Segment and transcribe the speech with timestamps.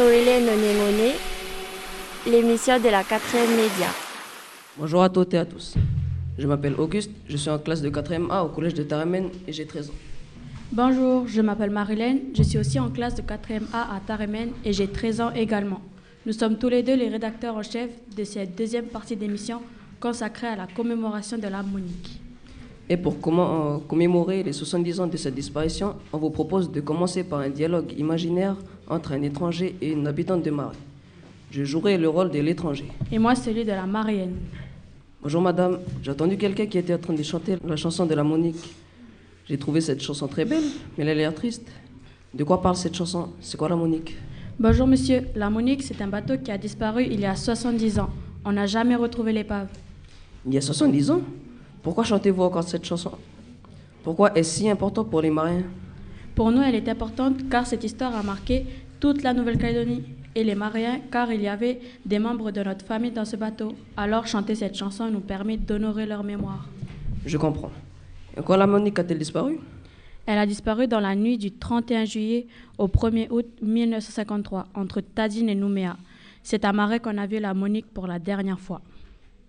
[0.00, 1.12] Otsoile Nonyengone,
[2.26, 3.88] l'émission de la 4e média.
[4.78, 5.74] Bonjour à toutes et à tous.
[6.38, 9.52] Je m'appelle Auguste, je suis en classe de 4e A au collège de Taramen et
[9.52, 9.94] j'ai 13 ans.
[10.72, 14.72] Bonjour, je m'appelle Marilène, je suis aussi en classe de 4e A à Taramen et
[14.72, 15.82] j'ai 13 ans également.
[16.24, 19.60] Nous sommes tous les deux les rédacteurs en chef de cette deuxième partie d'émission
[20.00, 22.22] consacrée à la commémoration de la Monique.
[22.88, 26.80] Et pour comment, euh, commémorer les 70 ans de cette disparition, on vous propose de
[26.80, 28.56] commencer par un dialogue imaginaire
[28.90, 30.76] entre un étranger et une habitante de Marais.
[31.50, 32.86] Je jouerai le rôle de l'étranger.
[33.10, 34.36] Et moi celui de la Marienne.
[35.22, 38.24] Bonjour madame, j'ai entendu quelqu'un qui était en train de chanter la chanson de la
[38.24, 38.74] Monique.
[39.46, 40.62] J'ai trouvé cette chanson très belle,
[40.96, 41.66] mais elle a l'air triste.
[42.32, 43.30] De quoi parle cette chanson?
[43.40, 44.16] C'est quoi la Monique?
[44.58, 48.10] Bonjour monsieur, la Monique c'est un bateau qui a disparu il y a 70 ans.
[48.44, 49.68] On n'a jamais retrouvé l'épave.
[50.46, 51.20] Il y a 70 ans?
[51.82, 53.12] Pourquoi chantez-vous encore cette chanson?
[54.02, 55.62] Pourquoi est-ce si important pour les marins
[56.34, 58.64] Pour nous elle est importante car cette histoire a marqué
[59.00, 63.10] toute la Nouvelle-Calédonie et les Mariens car il y avait des membres de notre famille
[63.10, 63.72] dans ce bateau.
[63.96, 66.68] Alors chanter cette chanson nous permet d'honorer leur mémoire.
[67.26, 67.72] Je comprends.
[68.36, 69.58] Et quand la Monique a-t-elle disparu?
[70.26, 72.46] Elle a disparu dans la nuit du 31 juillet
[72.78, 75.96] au 1er août 1953 entre Tadine et Nouméa.
[76.42, 78.80] C'est à Marais qu'on a vu la Monique pour la dernière fois.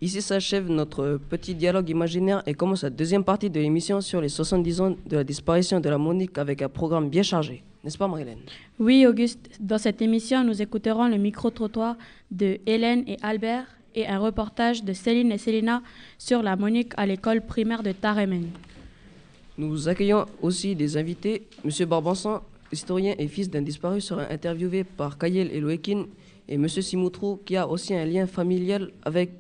[0.02, 4.30] Ici s'achève notre petit dialogue imaginaire et commence la deuxième partie de l'émission sur les
[4.30, 7.64] 70 ans de la disparition de la Monique avec un programme bien chargé.
[7.84, 8.40] N'est-ce pas Marilène?
[8.80, 11.96] Oui Auguste, dans cette émission nous écouterons le micro-trottoir
[12.30, 13.66] de Hélène et Albert
[13.96, 15.82] et un reportage de Céline et Célina
[16.18, 18.48] sur la Monique à l'école primaire de Taremen.
[19.58, 21.48] Nous accueillons aussi des invités.
[21.64, 26.06] Monsieur Barbanson, historien et fils d'un disparu, sera interviewé par Kayel Eloekin
[26.48, 29.32] et Monsieur Simoutrou, qui a aussi un lien familial avec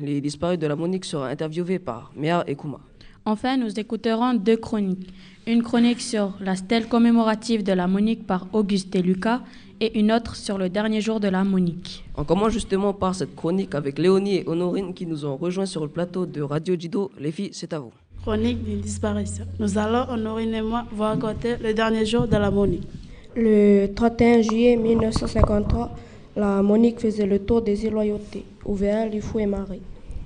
[0.00, 2.80] les disparus de la Monique, sera interviewé par Méa et Kouma.
[3.26, 5.08] Enfin, nous écouterons deux chroniques.
[5.46, 9.40] Une chronique sur la stèle commémorative de la Monique par Auguste et Lucas
[9.80, 12.04] et une autre sur le dernier jour de la Monique.
[12.18, 15.82] On commence justement par cette chronique avec Léonie et Honorine qui nous ont rejoints sur
[15.82, 17.10] le plateau de Radio Dido.
[17.18, 17.92] Les filles, c'est à vous.
[18.20, 19.46] Chronique d'une disparition.
[19.58, 22.86] Nous allons, Honorine et moi, vous raconter le dernier jour de la Monique.
[23.34, 25.96] Le 31 juillet 1953,
[26.36, 29.80] la Monique faisait le tour des îles Loyauté, ouvert les fous et marées.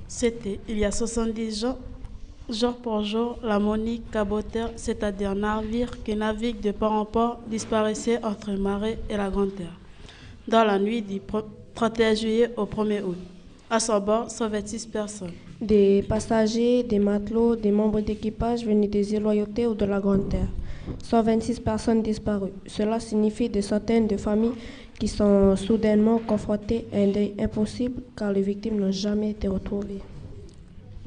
[0.08, 1.78] C'était il y a 70 jours,
[2.50, 8.24] jour pour jour, la Monique caboteur, c'est-à-dire navire qui navigue de port en port, disparaissait
[8.24, 9.78] entre Marais et la Grande Terre.
[10.46, 11.20] Dans la nuit du
[11.74, 13.18] 31 juillet au 1er août.
[13.70, 15.32] À son bord, 126 personnes.
[15.60, 20.28] Des passagers, des matelots, des membres d'équipage venus des îles Loyauté ou de la Grande
[20.30, 20.48] Terre.
[21.02, 22.52] 126 personnes disparues.
[22.66, 24.54] Cela signifie des centaines de familles
[24.98, 30.00] qui sont soudainement confrontées à un deuil impossible car les victimes n'ont jamais été retrouvées.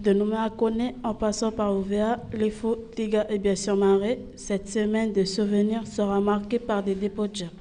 [0.02, 2.20] De Nouméa à Kone, en passant par Ouvéa,
[2.52, 7.28] Faux, Tiga et bien sûr Marais, cette semaine de souvenirs sera marquée par des dépôts
[7.28, 7.52] de germes.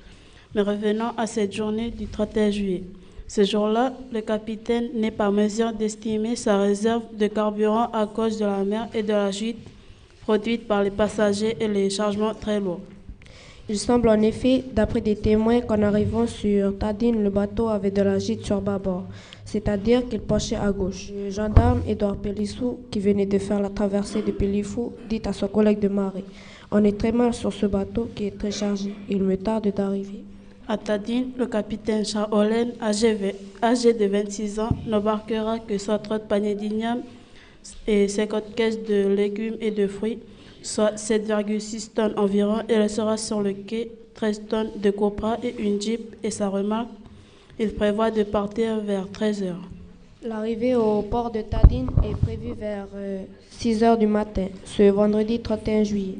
[0.55, 2.85] Mais revenons à cette journée du 31 juillet.
[3.29, 8.47] Ce jour-là, le capitaine n'est pas mesure d'estimer sa réserve de carburant à cause de
[8.47, 9.59] la mer et de la chute
[10.23, 12.81] produite par les passagers et les chargements très lourds.
[13.69, 18.03] Il semble en effet, d'après des témoins, qu'en arrivant sur Tadine, le bateau avait de
[18.03, 19.05] la gîte sur bâbord,
[19.51, 21.11] c'est-à-dire qu'il penchait à gauche.
[21.13, 25.49] Le gendarme Édouard Pélissou, qui venait de faire la traversée de Pélifou, dit à son
[25.49, 26.25] collègue de marée
[26.71, 28.95] On est très mal sur ce bateau qui est très chargé.
[29.09, 30.23] Il me tarde d'arriver.
[30.69, 37.01] À Tadine, le capitaine Charles âgé, âgé de 26 ans, n'embarquera que 130 paniers d'igname
[37.89, 40.21] et 50 caisses de légumes et de fruits,
[40.63, 45.57] soit 7,6 tonnes environ, et elle sera sur le quai 13 tonnes de copra et
[45.59, 46.91] une jeep et sa remarque.
[47.63, 49.69] Il prévoit de partir vers 13 heures.
[50.23, 52.87] L'arrivée au port de Tadine est prévue vers
[53.51, 56.17] 6 heures du matin, ce vendredi 31 juillet.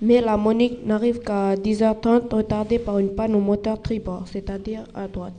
[0.00, 5.06] Mais la Monique n'arrive qu'à 10h30, retardée par une panne au moteur tribord, c'est-à-dire à
[5.06, 5.34] droite.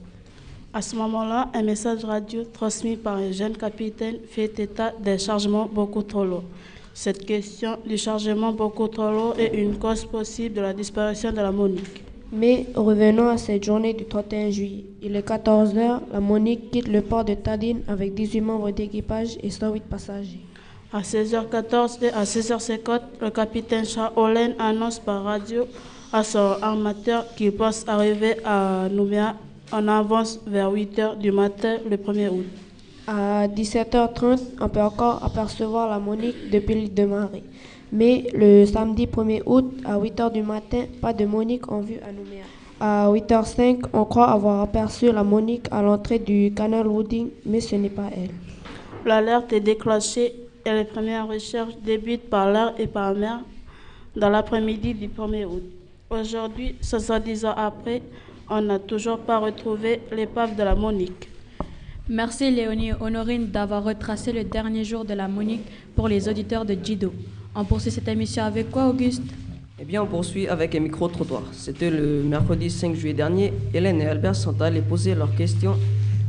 [0.71, 5.65] À ce moment-là, un message radio transmis par un jeune capitaine fait état d'un chargement
[5.65, 6.43] beaucoup trop lourd.
[6.93, 11.37] Cette question du chargement beaucoup trop lourd est une cause possible de la disparition de
[11.37, 12.03] la Monique.
[12.31, 14.85] Mais revenons à cette journée du 31 juillet.
[15.01, 19.49] Il est 14h, la Monique quitte le port de Tadine avec 18 membres d'équipage et
[19.49, 20.41] 108 passagers.
[20.93, 25.65] À 16h14 et à 16h50, le capitaine Charles Olen annonce par radio
[26.13, 29.35] à son armateur qu'il pense arriver à Nouméa
[29.71, 32.45] en avance vers 8h du matin le 1er août.
[33.07, 37.43] À 17h30, on peut encore apercevoir la Monique depuis l'île de Marais.
[37.91, 42.11] Mais le samedi 1er août, à 8h du matin, pas de Monique en vue à
[42.11, 42.43] Nouméa.
[42.79, 47.75] À 8h05, on croit avoir aperçu la Monique à l'entrée du canal Wooding, mais ce
[47.75, 48.29] n'est pas elle.
[49.05, 50.33] L'alerte est déclenchée
[50.65, 53.39] et les premières recherches débutent par l'air et par mer
[54.15, 55.63] dans l'après-midi du 1er août.
[56.09, 58.01] Aujourd'hui, 70 ans après,
[58.49, 61.27] on n'a toujours pas retrouvé l'épave de la Monique.
[62.07, 65.65] Merci Léonie et Honorine d'avoir retracé le dernier jour de la Monique
[65.95, 67.13] pour les auditeurs de Jido.
[67.55, 69.23] On poursuit cette émission avec quoi, Auguste?
[69.81, 71.43] Eh bien, on poursuit avec un micro-trottoir.
[71.51, 73.53] C'était le mercredi 5 juillet dernier.
[73.73, 75.75] Hélène et Albert sont allés poser leurs questions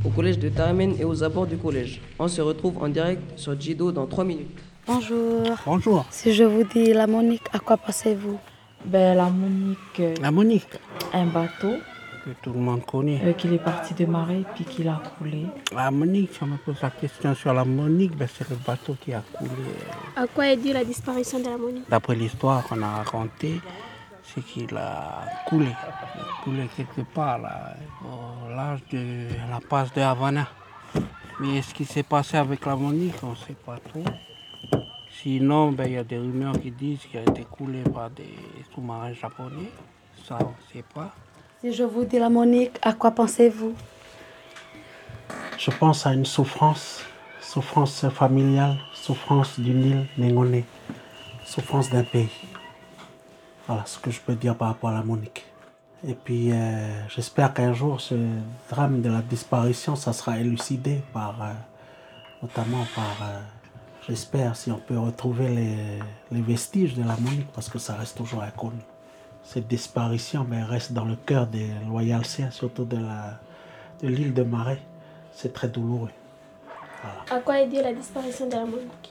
[0.05, 2.01] au collège de Taramen et aux abords du collège.
[2.19, 4.59] On se retrouve en direct sur Jido dans 3 minutes.
[4.87, 5.43] Bonjour.
[5.67, 6.07] Bonjour.
[6.11, 8.39] Si je vous dis la Monique, à quoi pensez-vous?
[8.85, 10.21] Ben, La Monique.
[10.23, 10.79] La Monique,
[11.13, 11.75] un bateau
[12.25, 13.21] que tout le monde connaît.
[13.25, 15.47] euh, qu'il est parti de marée puis qu'il a coulé.
[15.75, 18.97] La Monique, si on me pose la question sur la Monique, ben, c'est le bateau
[19.01, 19.51] qui a coulé.
[20.17, 21.89] À quoi est due la disparition de la Monique?
[21.89, 23.61] D'après l'histoire qu'on a racontée,
[24.23, 25.67] c'est qu'il a coulé.
[25.67, 27.75] Il a coulé quelque part là,
[28.05, 30.49] au large de la passe de Havana.
[31.41, 34.05] Mais ce qui s'est passé avec la Monique, on ne sait pas trop.
[35.23, 38.35] Sinon, ben, il y a des rumeurs qui disent qu'il a été coulé par des
[38.75, 39.71] sous-marins japonais.
[40.25, 41.11] Ça, on ne sait pas.
[41.61, 43.75] Si je vous dis la Monique, à quoi pensez-vous?
[45.59, 47.03] Je pense à une souffrance,
[47.43, 50.65] souffrance familiale, souffrance d'une île Négoné,
[51.45, 52.31] souffrance d'un pays.
[53.67, 55.45] Voilà ce que je peux dire par rapport à la Monique.
[56.09, 58.15] Et puis euh, j'espère qu'un jour ce
[58.71, 61.53] drame de la disparition, ça sera élucidé par, euh,
[62.41, 63.39] notamment par, euh,
[64.09, 65.99] j'espère si on peut retrouver les,
[66.33, 68.81] les vestiges de la Monique parce que ça reste toujours inconnu.
[69.53, 73.41] Cette disparition mais, reste dans le cœur des loyalciens, surtout de la-
[74.01, 74.81] de l'île de Marais.
[75.35, 76.13] C'est très douloureux.
[77.29, 79.11] À quoi est due la disparition de la Monique?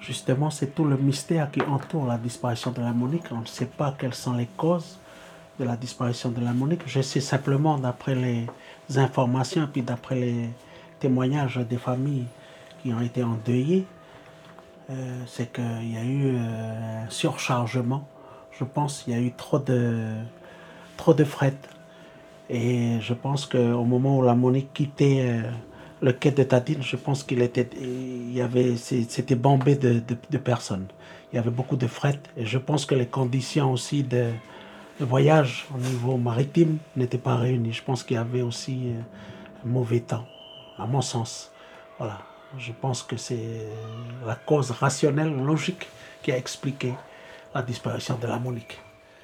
[0.00, 3.24] Justement, c'est tout le mystère qui entoure la disparition de la Monique.
[3.30, 4.98] On ne sait pas quelles sont les causes
[5.60, 6.84] de la disparition de la Monique.
[6.86, 8.46] Je sais simplement, d'après les
[8.96, 10.48] informations et puis d'après les
[10.98, 12.28] témoignages des familles
[12.82, 13.84] qui ont été endeuillées,
[14.88, 18.08] euh, c'est qu'il y a eu euh, un surchargement.
[18.58, 20.04] Je pense qu'il y a eu trop de,
[20.96, 21.54] trop de fret.
[22.48, 25.50] Et je pense qu'au moment où la Monique quittait euh,
[26.00, 27.68] le quai de Tadine, je pense qu'il était,
[28.32, 30.00] y avait, c'était bombé de,
[30.30, 30.86] de- personnes.
[31.32, 32.20] Il y avait beaucoup de fret.
[32.36, 34.30] Et je pense que les conditions aussi de,
[35.00, 37.72] de voyage au niveau maritime n'étaient pas réunies.
[37.72, 39.00] Je pense qu'il y avait aussi euh,
[39.64, 40.26] un mauvais temps,
[40.78, 41.50] à mon sens.
[41.98, 42.20] Voilà.
[42.58, 43.66] Je pense que c'est
[44.24, 45.88] la cause rationnelle, logique,
[46.22, 46.94] qui a expliqué
[47.56, 48.78] la disparition de la Monique.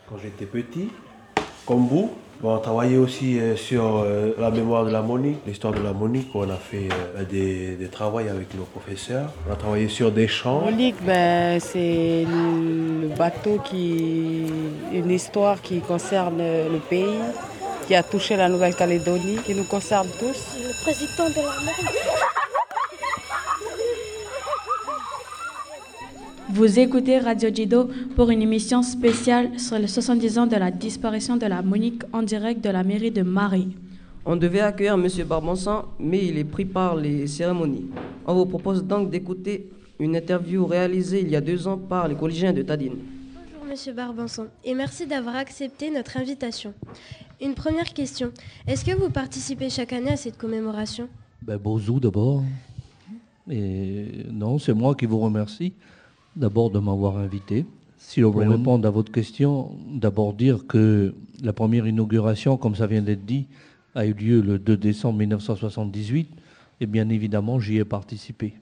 [0.09, 0.89] Quand j'étais petit,
[1.67, 2.11] comme vous,
[2.43, 6.31] on travaillait aussi euh, sur euh, la mémoire de la Monique, l'histoire de la Monique.
[6.35, 9.29] On a fait euh, des, des travaux avec nos professeurs.
[9.47, 10.63] On a travaillé sur des champs.
[10.63, 14.47] Monique, ben, c'est le bateau qui.
[14.93, 17.21] une histoire qui concerne le pays,
[17.87, 20.57] qui a touché la Nouvelle-Calédonie, qui nous concerne tous.
[20.57, 22.42] Le président de la Monique.
[26.55, 31.39] Vous écoutez Radio Jido pour une émission spéciale sur les 70 ans de la disparition
[31.39, 33.75] de la Monique en direct de la mairie de Marie.
[34.27, 35.09] On devait accueillir M.
[35.27, 37.87] Barbansan, mais il est pris par les cérémonies.
[38.27, 42.15] On vous propose donc d'écouter une interview réalisée il y a deux ans par les
[42.15, 42.99] collégiens de Tadine.
[43.35, 46.75] Bonjour Monsieur Barbanson et merci d'avoir accepté notre invitation.
[47.41, 48.31] Une première question.
[48.67, 51.09] Est-ce que vous participez chaque année à cette commémoration?
[51.41, 52.43] Ben, Bozou d'abord.
[53.51, 55.73] Et non, c'est moi qui vous remercie
[56.37, 57.67] d'abord de m'avoir invité.
[57.99, 62.75] Si l'on veut Pour répondre à votre question, d'abord dire que la première inauguration, comme
[62.75, 63.47] ça vient d'être dit,
[63.95, 66.29] a eu lieu le 2 décembre 1978
[66.81, 68.55] et bien évidemment j'y ai participé.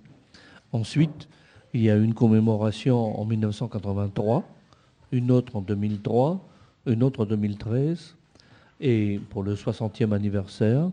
[0.72, 1.28] Ensuite,
[1.72, 4.44] il y a eu une commémoration en 1983,
[5.12, 6.46] une autre en 2003,
[6.86, 8.16] une autre en 2013
[8.80, 10.90] et pour le 60e anniversaire.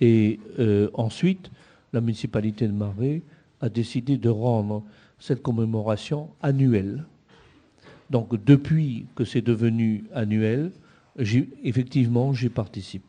[0.00, 1.50] Et euh, ensuite,
[1.92, 3.22] la municipalité de Marais
[3.60, 4.82] a décidé de rendre
[5.18, 7.04] cette commémoration annuelle.
[8.08, 10.72] Donc depuis que c'est devenu annuel,
[11.16, 13.02] effectivement, j'y participe.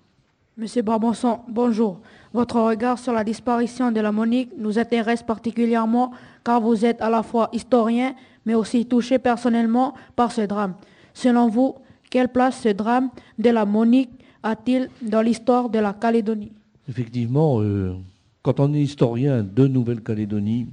[0.58, 2.00] Monsieur Barbanson, bonjour.
[2.34, 6.12] Votre regard sur la disparition de la Monique nous intéresse particulièrement
[6.44, 8.14] car vous êtes à la fois historien
[8.46, 10.74] mais aussi touché personnellement par ce drame.
[11.14, 11.76] Selon vous,
[12.10, 14.12] quelle place ce drame de la Monique
[14.44, 16.52] a-t-il dans l'histoire de la Calédonie?
[16.90, 17.96] Effectivement, euh,
[18.42, 20.68] quand on est historien de Nouvelle-Calédonie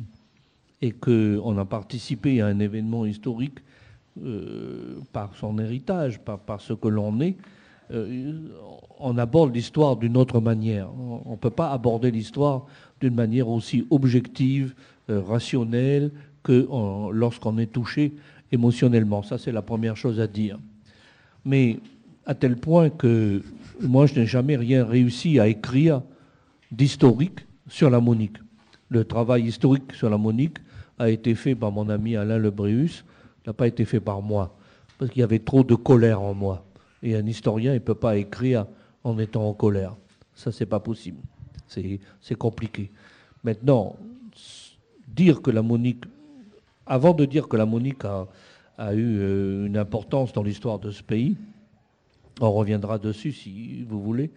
[0.81, 3.59] et qu'on a participé à un événement historique
[4.25, 7.37] euh, par son héritage, par, ce que l'on est,
[7.91, 8.33] euh,
[8.99, 10.89] on aborde l'histoire d'une autre manière.
[10.99, 12.67] On ne peut pas aborder l'histoire
[13.01, 14.75] d'une manière aussi objective,
[15.11, 16.11] euh, rationnelle,
[16.43, 16.67] que
[17.13, 18.15] lorsqu'on est touché
[18.53, 19.23] émotionnellement.
[19.23, 20.59] Ça, c'est la première chose à dire.
[21.45, 21.81] Mais
[22.25, 23.43] à tel point que
[23.81, 26.01] moi, je n'ai jamais rien réussi à écrire
[26.71, 28.39] d'historique sur la Monique.
[28.89, 30.59] Le travail historique sur la Monique
[30.99, 33.05] a été fait par mon ami Alain Lebréus,
[33.47, 34.57] n'a pas été fait par moi,
[34.99, 36.65] parce qu'il y avait trop de colère en moi.
[37.03, 38.67] Et un historien, il ne peut pas écrire
[39.05, 39.95] en étant en colère.
[40.35, 41.21] Ça, c'est pas possible.
[41.67, 42.91] C'est compliqué.
[43.45, 43.97] Maintenant,
[45.07, 46.05] dire que la Monique,
[46.87, 48.27] avant de dire que la Monique a,
[48.95, 51.37] eu euh, une importance dans l'histoire de ce pays,
[52.41, 54.31] on reviendra dessus si vous voulez.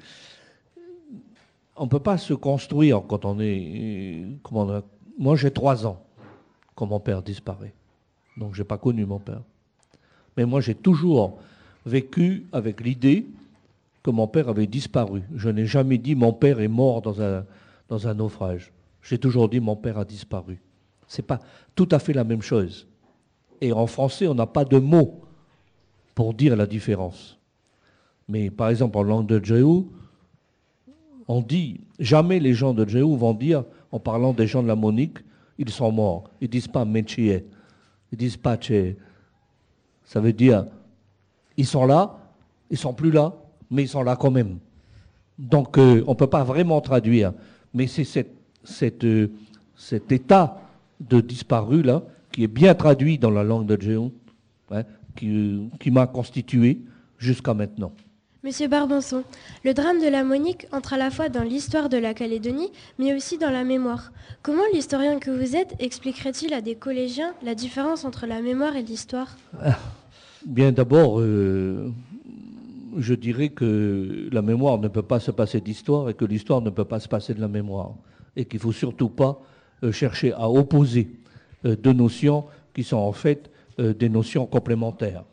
[1.75, 4.25] On ne peut pas se construire quand on est.
[4.43, 4.81] Comment
[5.17, 6.03] moi, j'ai trois ans
[6.75, 7.73] quand mon père disparaît.
[8.37, 9.41] Donc, je n'ai pas connu mon père.
[10.35, 11.37] Mais moi, j'ai toujours
[11.85, 13.25] vécu avec l'idée
[14.03, 15.21] que mon père avait disparu.
[15.35, 17.45] Je n'ai jamais dit mon père est mort dans un,
[17.87, 18.71] dans un naufrage.
[19.01, 20.59] J'ai toujours dit mon père a disparu.
[21.07, 21.39] Ce n'est pas
[21.75, 22.87] tout à fait la même chose.
[23.59, 25.21] Et en français, on n'a pas de mots
[26.15, 27.37] pour dire la différence.
[28.27, 29.85] Mais par exemple, en langue de Jéhu,
[31.27, 34.75] on dit, jamais les gens de Jéhu vont dire, en parlant des gens de la
[34.75, 35.19] Monique,
[35.57, 36.29] ils sont morts.
[36.41, 37.45] Ils ne disent pas Métier.
[38.11, 38.97] Ils disent pas Tché.
[40.03, 40.65] Ça veut dire,
[41.55, 42.17] ils sont là,
[42.69, 43.33] ils sont plus là,
[43.69, 44.57] mais ils sont là quand même.
[45.37, 47.33] Donc euh, on ne peut pas vraiment traduire.
[47.73, 48.27] Mais c'est
[49.03, 49.27] euh,
[49.75, 50.61] cet état
[50.99, 54.11] de disparu là, qui est bien traduit dans la langue de Jéon,
[54.71, 54.83] hein,
[55.15, 56.81] qui, qui m'a constitué
[57.17, 57.91] jusqu'à maintenant.
[58.43, 59.23] Monsieur Barbanson,
[59.63, 63.13] le drame de la Monique entre à la fois dans l'histoire de la Calédonie, mais
[63.13, 64.11] aussi dans la mémoire.
[64.41, 68.81] Comment l'historien que vous êtes expliquerait-il à des collégiens la différence entre la mémoire et
[68.81, 69.37] l'histoire?
[69.61, 69.77] Ah,
[70.43, 71.93] Bien d'abord, euh,
[72.97, 76.71] je dirais que la mémoire ne peut pas se passer d'histoire et que l'histoire ne
[76.71, 77.93] peut pas se passer de la mémoire.
[78.35, 79.39] Et qu'il ne faut surtout pas
[79.83, 81.11] euh, chercher à opposer
[81.65, 85.23] euh, deux notions qui sont en fait des notions complémentaires.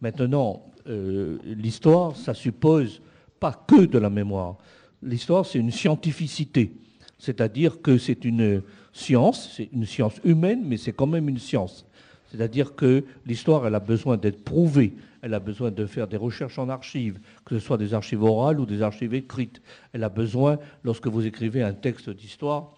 [0.00, 3.00] Maintenant, euh, l'histoire, ça suppose
[3.40, 4.56] pas que de la mémoire.
[5.02, 6.72] L'histoire, c'est une scientificité.
[7.18, 8.62] C'est-à-dire que c'est une
[8.92, 11.86] science, c'est une science humaine, mais c'est quand même une science.
[12.30, 16.58] C'est-à-dire que l'histoire, elle a besoin d'être prouvée, elle a besoin de faire des recherches
[16.58, 19.62] en archives, que ce soit des archives orales ou des archives écrites.
[19.92, 22.72] Elle a besoin, lorsque vous écrivez un texte d'histoire,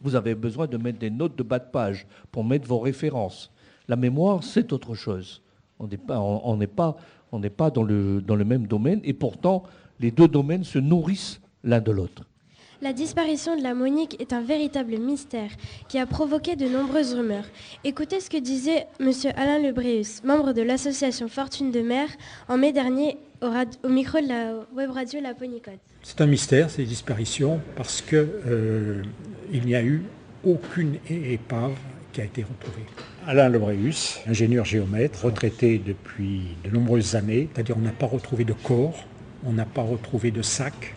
[0.00, 3.50] vous avez besoin de mettre des notes de bas de page pour mettre vos références.
[3.88, 5.42] La mémoire, c'est autre chose.
[5.78, 6.96] On n'est pas, on n'est pas
[7.32, 9.62] on n'est pas dans le, dans le même domaine, et pourtant
[10.00, 12.24] les deux domaines se nourrissent l'un de l'autre.
[12.80, 15.50] La disparition de la Monique est un véritable mystère
[15.88, 17.46] qui a provoqué de nombreuses rumeurs.
[17.82, 19.10] Écoutez ce que disait M.
[19.34, 22.08] Alain Lebréus, membre de l'association Fortune de Mer,
[22.48, 25.80] en mai dernier au, micro de la web radio La Ponicote.
[26.04, 29.02] C'est un mystère, ces disparitions, parce qu'il euh,
[29.52, 30.04] n'y a eu
[30.44, 31.74] aucune épave
[32.18, 32.84] qui a été retrouvée.
[33.28, 38.54] Alain Lebréus, ingénieur géomètre, retraité depuis de nombreuses années, c'est-à-dire on n'a pas retrouvé de
[38.54, 39.04] corps,
[39.44, 40.96] on n'a pas retrouvé de sac.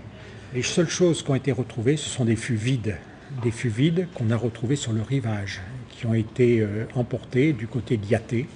[0.56, 2.96] Les seules choses qui ont été retrouvées, ce sont des fûts vides,
[3.44, 5.62] des fûts vides qu'on a retrouvés sur le rivage,
[5.92, 8.48] qui ont été euh, emportés du côté d'Yaté.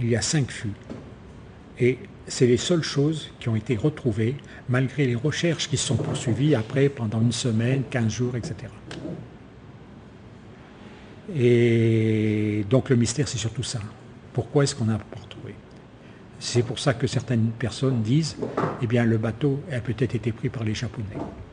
[0.00, 0.74] Il y a cinq fûts.
[1.78, 4.34] Et c'est les seules choses qui ont été retrouvées,
[4.68, 8.66] malgré les recherches qui sont poursuivies après pendant une semaine, 15 jours, etc.
[11.36, 13.80] Et donc le mystère, c'est surtout ça.
[14.32, 15.54] Pourquoi est-ce qu'on n'a pas retrouvé
[16.38, 18.36] C'est pour ça que certaines personnes disent,
[18.82, 21.06] eh bien le bateau a peut-être été pris par les Japonais,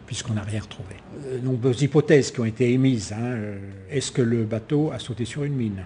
[0.05, 0.95] puisqu'on n'a rien retrouvé.
[1.25, 3.11] Euh, nombreuses hypothèses qui ont été émises.
[3.11, 3.57] Hein, euh,
[3.91, 5.83] est-ce que le bateau a sauté sur une mine?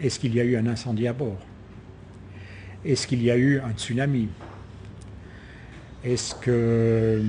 [0.00, 1.38] Est-ce qu'il y a eu un incendie à bord?
[2.84, 4.28] Est-ce qu'il y a eu un tsunami?
[6.04, 7.22] Est-ce que euh,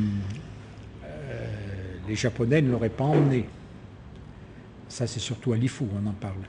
[2.08, 3.46] les Japonais ne l'auraient pas emmené?
[4.94, 6.44] Ça, c'est surtout à l'IFU, on en parle.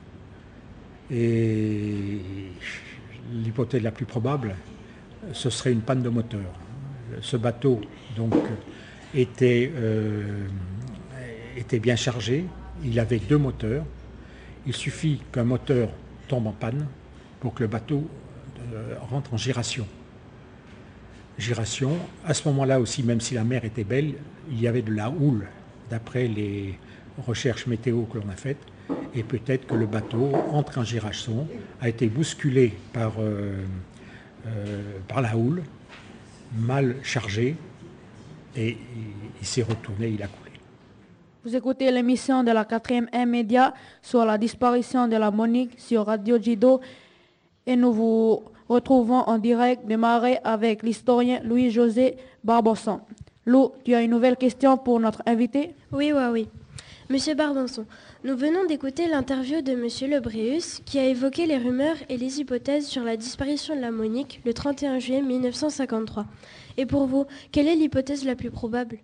[1.09, 2.19] Et
[3.33, 4.55] l'hypothèse la plus probable,
[5.33, 6.53] ce serait une panne de moteur.
[7.21, 7.81] Ce bateau,
[8.15, 8.35] donc,
[9.15, 10.45] était, euh,
[11.81, 12.45] bien chargé.
[12.83, 13.83] Il avait deux moteurs.
[14.67, 15.89] Il suffit qu'un moteur
[16.27, 16.85] tombe en panne
[17.39, 18.07] pour que le bateau
[18.73, 19.87] euh, rentre en giration.
[21.39, 24.13] Giration, à ce moment-là aussi, même si la mer était belle,
[24.51, 25.47] il y avait de la houle,
[25.89, 26.77] d'après les,
[27.21, 28.57] recherche météo que l'on a faite,
[29.13, 31.47] et peut-être que le bateau, entre en Girasson,
[31.81, 33.63] a été bousculé par, euh,
[34.47, 35.63] euh, par la houle,
[36.57, 37.55] mal chargé,
[38.55, 38.77] et
[39.41, 40.51] il, s'est retourné, il a coulé.
[41.43, 46.05] Vous écoutez l'émission de la 4e M Média sur la disparition de la Monique sur
[46.05, 46.79] Radio Gido
[47.67, 53.01] et nous vous retrouvons en direct de Marais avec l'historien Louis-José Barbosson.
[53.45, 55.75] Lou, tu as une nouvelle question pour notre invité?
[55.91, 56.47] Oui, oui, oui.
[57.07, 57.85] Monsieur Barbanson,
[58.23, 62.87] nous venons d'écouter l'interview de Monsieur Lebréus qui a évoqué les rumeurs et les hypothèses
[62.87, 66.25] sur la disparition de la Monique le 31 juillet 1953.
[66.77, 68.97] Et pour vous, quelle est l'hypothèse la plus probable?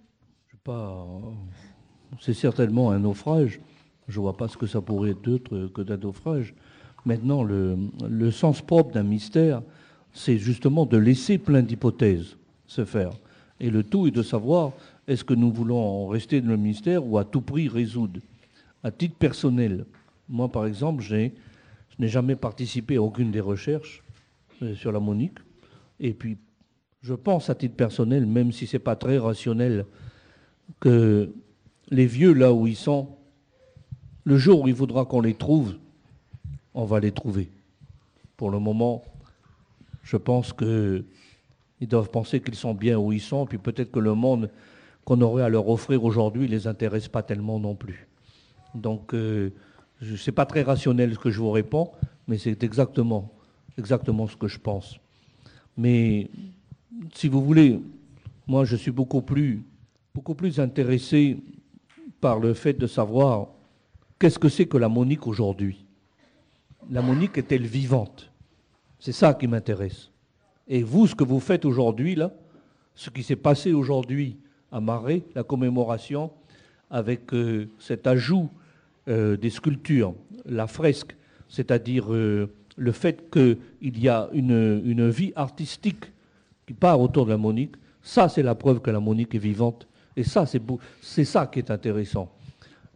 [2.19, 3.59] C'est certainement un naufrage.
[4.07, 6.55] Je ne vois pas ce que ça pourrait être d'autre que d'un naufrage.
[7.05, 9.61] Maintenant, le, sens propre d'un mystère,
[10.11, 13.11] c'est justement de laisser plein d'hypothèses se faire.
[13.59, 14.71] Et le tout est de savoir
[15.07, 18.19] est-ce que nous voulons rester dans le ministère ou à tout prix résoudre?
[18.83, 19.85] À titre personnel,
[20.29, 21.15] moi par exemple, je
[21.99, 24.03] n'ai jamais participé à aucune des recherches
[24.61, 25.39] euh, sur la Monique.
[25.99, 26.37] Et puis,
[27.01, 29.85] je pense à titre personnel, même si ce n'est pas très rationnel,
[30.79, 31.31] que
[31.89, 33.09] les vieux là où ils sont,
[34.23, 35.75] le jour où il faudra qu'on les trouve,
[36.73, 37.49] on va les trouver.
[38.37, 39.03] Pour le moment,
[40.03, 41.03] je pense qu'ils
[41.81, 44.49] doivent penser qu'ils sont bien où ils sont, puis peut-être que le monde
[45.05, 48.07] qu'on aurait à leur offrir aujourd'hui ne les intéresse pas tellement non plus.
[48.75, 49.51] Donc, euh,
[50.01, 51.91] ce n'est pas très rationnel ce que je vous réponds,
[52.27, 53.31] mais c'est exactement,
[53.77, 54.99] exactement ce que je pense.
[55.77, 56.29] Mais
[57.13, 57.79] si vous voulez,
[58.47, 59.63] moi je suis beaucoup plus,
[60.13, 61.37] beaucoup plus intéressé
[62.19, 63.47] par le fait de savoir
[64.19, 65.85] qu'est-ce que c'est que la Monique aujourd'hui.
[66.89, 68.31] La Monique est-elle vivante?
[68.99, 70.11] C'est ça qui m'intéresse.
[70.67, 72.31] Et vous, ce que vous faites aujourd'hui, là,
[72.93, 74.37] ce qui s'est passé aujourd'hui
[74.71, 76.31] à Marais, la commémoration,
[76.91, 78.49] avec euh, cet ajout
[79.07, 80.13] euh, des sculptures,
[80.45, 81.15] la fresque,
[81.47, 86.05] c'est-à-dire euh, le fait qu'il y a une, une, vie artistique
[86.67, 89.87] qui part autour de la Monique, ça c'est la preuve que la Monique est vivante.
[90.17, 90.45] Et ça,
[91.01, 92.29] c'est ça qui est intéressant.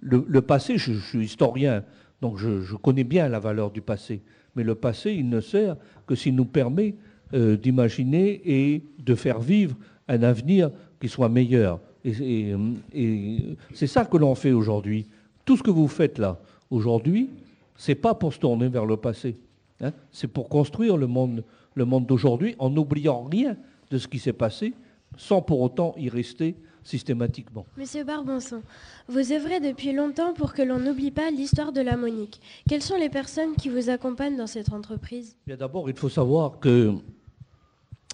[0.02, 1.84] Le, passé, je, suis historien,
[2.22, 4.22] donc je, je, connais bien la valeur du passé.
[4.56, 6.94] Mais le passé, il ne sert que s'il nous permet
[7.34, 9.76] d'imaginer et de faire vivre
[10.08, 11.80] un avenir qui soit meilleur.
[12.04, 12.54] Et,
[12.94, 15.08] et c'est ça que l'on fait aujourd'hui.
[15.44, 17.30] Tout ce que vous faites là, aujourd'hui,
[17.76, 19.36] c'est pas pour se tourner vers le passé.
[19.82, 19.92] Hein.
[20.12, 23.58] c'est pour construire le monde, le monde d'aujourd'hui en n'oubliant rien
[23.92, 24.74] de ce qui s'est passé,
[25.18, 27.66] sans pour autant y rester systématiquement.
[27.78, 28.62] Monsieur Barbanson,
[29.10, 32.40] vous œuvrez depuis longtemps pour que l'on n'oublie pas l'histoire de la Monique.
[32.70, 35.36] Quelles sont les personnes qui vous accompagnent dans cette entreprise?
[35.48, 36.94] D'abord, il faut savoir que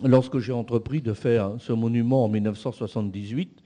[0.03, 3.61] lorsque j'ai entrepris de faire ce monument en 1978,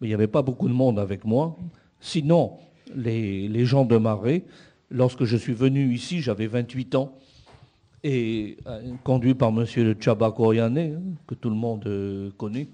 [0.00, 1.56] il n'y avait pas beaucoup de monde avec moi.
[2.00, 2.52] Sinon,
[2.94, 4.44] les, gens de Marais,
[4.90, 7.14] lorsque je suis venu ici, j'avais 28 ans,
[8.04, 9.64] et euh, conduit par M.
[9.98, 12.68] Chaba Koryane, hein, que tout le monde euh, connaît,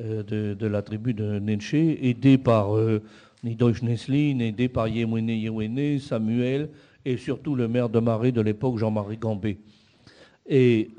[0.00, 0.22] euh,
[0.54, 2.70] de, la tribu de Nenche, aidé par
[3.42, 6.70] Nidosh Neslin, aidé par Yewene Yewene, Samuel,
[7.04, 9.58] et surtout le maire de Marais de l'époque, Jean-Marie Gambé.
[10.50, 10.90] Et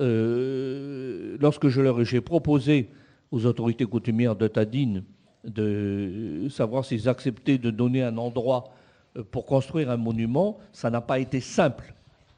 [1.38, 2.88] lorsque je leur j'ai proposé
[3.30, 5.04] aux autorités coutumières de Tadine
[5.44, 8.72] de savoir s'ils acceptaient de donner un endroit
[9.16, 11.94] euh, pour construire un monument, ça n'a pas été simple.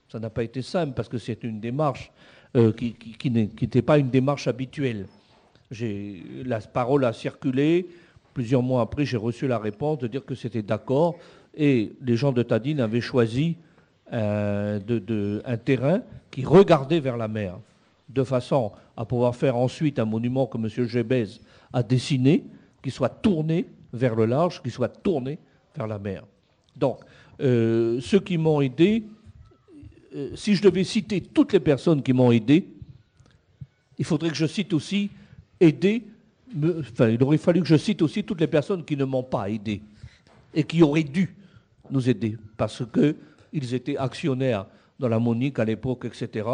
[0.08, 2.12] Ça n'a pas été simple parce que c'est une démarche
[2.56, 5.06] euh, qui, n'était pas une démarche habituelle.
[6.44, 7.88] La parole a circulé.
[8.32, 11.16] Plusieurs mois après, j'ai reçu la réponse de dire que c'était d'accord.
[11.56, 13.56] Et les gens de Tadine avaient choisi
[14.14, 17.58] un, de, un terrain qui regardait vers la mer,
[18.08, 20.68] de façon à pouvoir faire ensuite un monument que M.
[20.88, 21.26] Gébez
[21.72, 22.44] a dessiné,
[22.82, 25.38] qui soit tourné vers le large, qui soit tourné
[25.76, 26.24] vers la mer.
[26.76, 26.98] Donc,
[27.40, 29.04] euh, ceux qui m'ont aidé,
[30.14, 32.68] euh, si je devais citer toutes les personnes qui m'ont aidé,
[33.98, 35.10] il faudrait que je cite aussi
[35.60, 36.04] aider,
[36.80, 39.48] enfin, il aurait fallu que je cite aussi toutes les personnes qui ne m'ont pas
[39.48, 39.82] aidé
[40.52, 41.34] et qui auraient dû
[41.90, 42.82] nous aider parce
[43.60, 44.66] qu'ils étaient actionnaires
[44.98, 46.48] dans la Monique à l'époque, etc.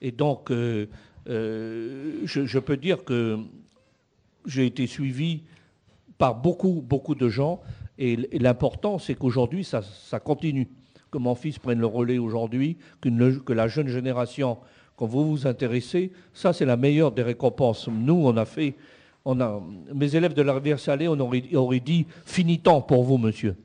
[0.00, 0.86] Et donc, euh,
[1.26, 3.38] je, je, peux dire que
[4.46, 5.42] j'ai été suivi
[6.18, 7.60] par beaucoup, beaucoup de gens.
[7.98, 9.82] Et, l'important, c'est qu'aujourd'hui, ça,
[10.20, 10.68] continue.
[11.10, 14.58] Que mon fils prenne le relais aujourd'hui, que la jeune génération,
[14.96, 17.88] quand vous vous intéressez, ça, c'est la meilleure des récompenses.
[17.88, 18.74] Nous, on a fait.
[19.94, 23.56] Mes élèves de la rivière Salée, on aurait, aurait dit fini temps pour vous, monsieur.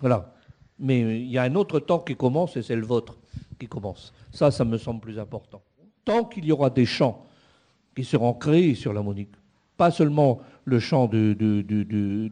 [0.00, 0.32] Voilà.
[0.80, 3.18] Mais il y a un autre temps qui commence et c'est le vôtre
[3.58, 4.12] qui commence.
[4.32, 5.62] Ça, ça me semble plus important.
[6.04, 7.26] Tant qu'il y aura des champs
[7.94, 9.30] qui seront créés sur la Monique,
[9.76, 11.36] pas seulement le chant de,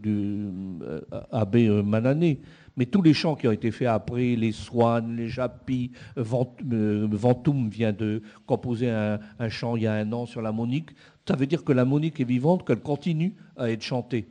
[0.06, 2.40] euh, Abbé euh, Manané,
[2.76, 7.68] mais tous les chants qui ont été faits après, les Swan, les Japis, euh, Ventoum
[7.68, 10.90] vient de composer un, chant il y a un an sur la Monique.
[11.26, 14.28] Ça veut dire que la Monique est vivante, qu'elle continue à être chantée.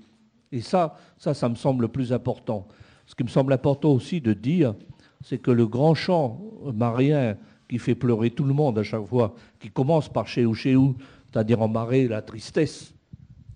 [0.51, 2.67] Et ça, ça, ça me semble le plus important.
[3.07, 4.75] Ce qui me semble important aussi de dire,
[5.23, 6.39] c'est que le grand chant
[6.75, 10.53] marien qui fait pleurer tout le monde à chaque fois, qui commence par chez ou
[10.53, 10.95] chez ou,
[11.31, 12.93] c'est-à-dire en marée la tristesse,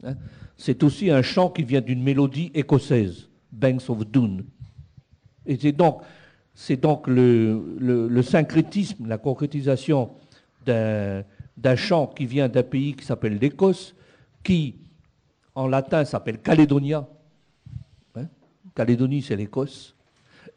[0.04, 0.16] Hein.
[0.58, 4.44] C'est aussi un chant qui vient d'une mélodie écossaise, Banks of Doon.
[5.46, 6.02] Et c'est donc,
[6.54, 10.12] c'est donc le, syncrétisme, la concrétisation
[10.66, 11.24] d'un,
[11.76, 13.96] chant qui vient d'un pays qui s'appelle l'Écosse,
[14.44, 14.76] qui
[15.56, 17.08] en latin s'appelle Calédonia.
[18.76, 19.96] Calédonie, c'est l'Écosse.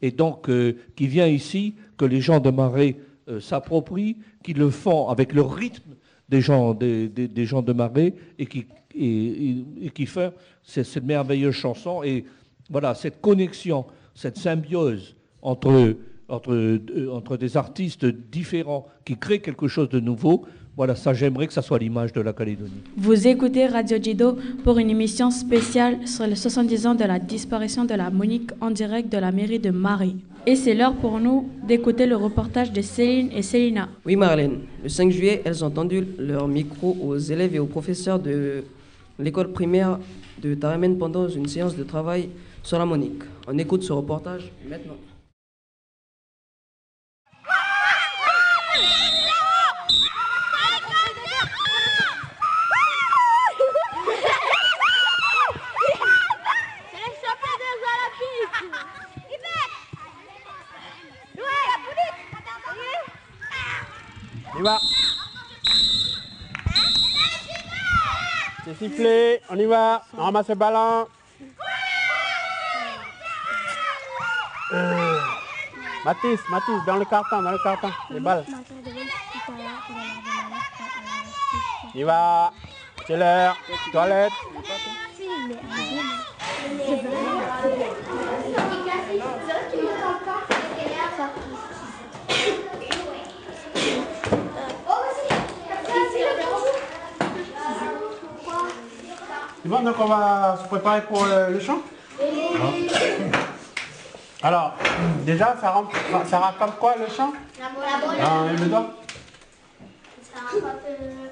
[0.02, 2.96] Et donc, euh, qui vient ici, que les gens de Marais
[3.28, 5.94] euh, s'approprient, qui le font avec le rythme
[6.28, 9.64] des gens, de Marais et qui, et,
[10.64, 12.02] cette, merveilleuse chanson.
[12.02, 12.24] Et
[12.70, 15.94] voilà, cette connexion, cette symbiose euh,
[16.30, 21.62] entre des artistes différents qui créent quelque chose de nouveau, voilà, ça j'aimerais que ça
[21.62, 22.82] soit l'image de la Calédonie.
[22.96, 27.84] Vous écoutez Radio Jido pour une émission spéciale sur les 70 ans de la disparition
[27.84, 30.16] de la Monique en direct de la mairie de Marie.
[30.46, 33.88] Et c'est l'heure pour nous d'écouter le reportage de Céline et Célina.
[34.04, 38.18] Oui Marlène, le 5 juillet, elles ont tendu leur micro aux élèves et aux professeurs
[38.18, 38.64] de
[39.18, 40.00] l'école primaire
[40.42, 42.30] de Taremen pendant une séance de travail
[42.64, 43.22] sur la Monique.
[43.46, 44.96] On écoute ce reportage maintenant.
[68.64, 71.06] C'est sifflé, on y va, on ramasse le ballon.
[74.72, 75.18] Euh.
[76.06, 78.46] Mathis, Mathis, dans le carton, dans le carton, les balles.
[81.94, 82.52] On y va,
[83.06, 83.56] c'est l'heure,
[83.92, 84.32] toilette.
[99.74, 101.80] Bon, donc on va se préparer pour le, chant
[104.42, 104.74] Alors,
[105.24, 105.74] déjà, ça,
[106.26, 107.32] ça raconte quoi le chant?
[107.58, 108.56] La bonne.
[108.60, 108.94] le doigt
[110.22, 110.80] Ça raconte...
[110.88, 111.26] Euh,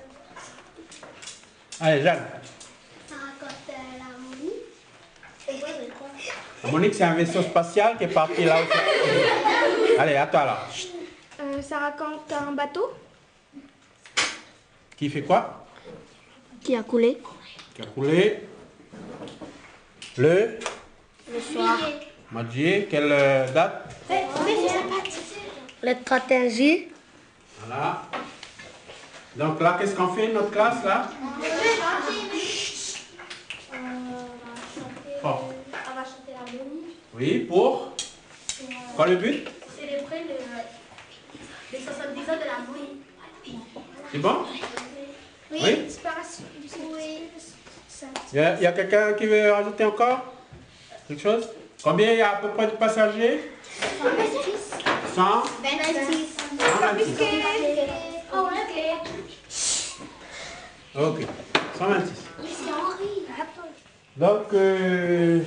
[1.81, 2.23] Allez, Jeanne.
[3.09, 4.63] Ça raconte euh, la Monique.
[6.65, 8.59] La Monique, c'est un vaisseau spatial qui est parti là.
[9.99, 10.67] Allez, à toi alors.
[11.41, 12.93] Euh, ça raconte un bateau?
[14.97, 15.67] Qui fait quoi?
[16.63, 17.19] Qui a coulé?
[17.75, 18.41] Qui a coulé
[20.19, 20.59] le
[21.33, 21.79] Le soir.
[22.91, 23.95] Quelle euh, date
[25.83, 26.89] Le 31 juillet.
[27.61, 28.03] Voilà.
[29.37, 31.09] Donc là, qu'est-ce qu'on fait notre classe là
[35.25, 36.83] On va chanter la bonne.
[37.15, 37.93] Oui, pour
[38.97, 40.25] Quoi le but Célébrer
[41.73, 42.99] les 70 ans de la bonne.
[44.13, 44.45] C'est bon
[45.51, 45.89] Oui, oui?
[48.35, 50.21] Il y a, quelqu'un qui veut rajouter encore
[51.07, 51.51] quelque chose?
[51.83, 53.51] Combien il y a à peu près de passagers?
[54.03, 54.43] 126.
[55.15, 56.33] 100 126.
[60.95, 61.27] Ok,
[61.79, 62.23] 126.
[64.17, 65.41] Donc, euh,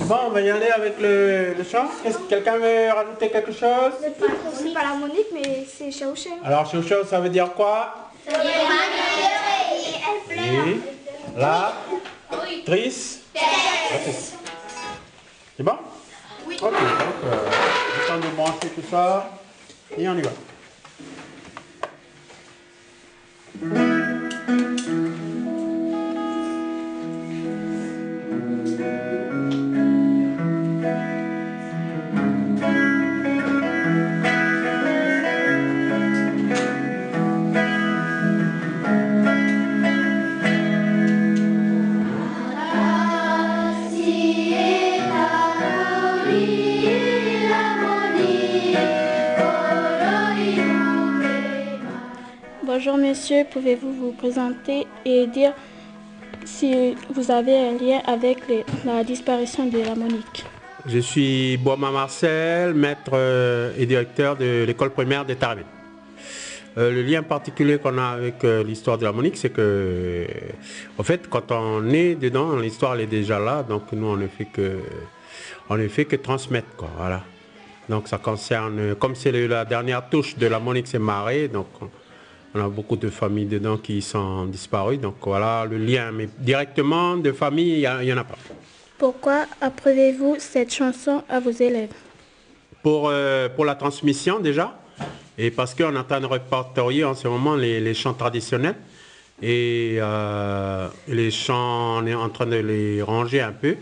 [0.00, 1.88] bon, on va y aller avec le, le chant.
[2.28, 3.92] Quelqu'un veut rajouter quelque chose?
[4.00, 7.94] C'est pas la Monique, mais c'est Chao Alors, Chao ça veut dire quoi?
[11.36, 11.74] La
[12.64, 13.20] Trice
[15.56, 15.76] C'est bon?
[16.46, 16.56] Oui.
[16.62, 16.80] Ok, donc,
[17.24, 17.50] euh,
[18.00, 19.30] le temps de brancher tout ça.
[19.98, 20.30] Et on y va.
[52.76, 55.54] Bonjour monsieur, pouvez-vous vous présenter et dire
[56.44, 58.40] si vous avez un lien avec
[58.84, 60.44] la disparition de la Monique?
[60.84, 65.62] Je suis Boama Marcel, maître euh, et directeur de l'école primaire de Tarabé.
[66.76, 70.26] Euh, le lien particulier qu'on a avec euh, l'histoire de la Monique, c'est que,
[70.98, 74.48] en fait, quand on est dedans, l'histoire est déjà là, donc nous on ne fait
[74.52, 74.80] que,
[75.70, 77.22] on ne fait que transmettre, voilà.
[77.88, 81.68] Donc ça concerne, comme c'est la dernière touche de la Monique, c'est marée, donc
[82.56, 84.98] on a beaucoup de familles dedans qui sont disparues.
[84.98, 86.10] Donc voilà le lien.
[86.12, 88.38] Mais directement de famille, il n'y en a pas.
[88.98, 91.92] Pourquoi approuvez-vous cette chanson à vos élèves?
[92.82, 94.78] Pour, euh, pour la transmission déjà.
[95.38, 98.76] Et parce qu'on est en train de répertorier en ce moment les, chants traditionnels.
[99.42, 103.76] Et euh, les chants, on est en train de les ranger un peu.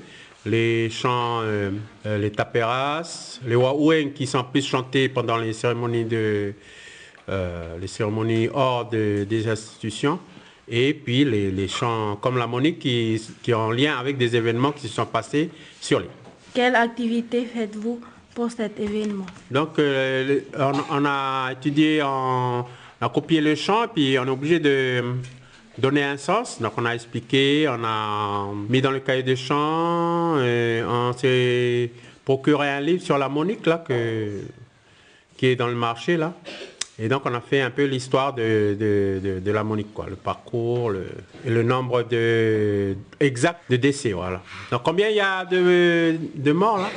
[0.47, 1.71] Les chants, euh,
[2.05, 6.55] les taperas, les waoueng qui sont plus chantés pendant les cérémonies de,
[7.29, 10.19] euh, les cérémonies hors des institutions,
[10.69, 14.73] et puis les, chants comme la Monique qui, qui ont en lien avec des événements
[14.73, 16.09] qui se sont passés sur l'île.
[16.53, 18.01] Quelle activité faites-vous
[18.35, 19.27] pour cet événement?
[19.51, 22.65] Donc, euh, on, on, a étudié, on
[23.01, 25.03] a copié le chant, puis on est obligé de
[25.79, 26.61] donner un sens.
[26.61, 31.91] Donc, on a expliqué, on a mis dans le cahier de chant, on s'est
[32.25, 34.43] procuré un livre sur la monique, là, que,
[35.37, 36.35] qui est dans le marché, là.
[36.99, 40.15] Et donc, on a fait un peu l'histoire de, de, de, la monique, quoi, le
[40.15, 41.07] parcours le,
[41.45, 44.13] le nombre de, exact de décès.
[44.13, 44.41] Voilà.
[44.71, 46.89] Donc, combien il y a de, de morts là?